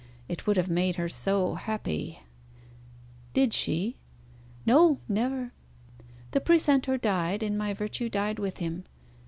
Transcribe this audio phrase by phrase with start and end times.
[0.27, 2.21] It would have made her so happy."
[3.33, 3.97] "Did she?"
[4.65, 5.53] "No, never.
[6.31, 8.85] The precentor died, and my virtue died with him.